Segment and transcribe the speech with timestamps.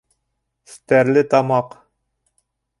[0.71, 1.79] Стәрлетамаҡ.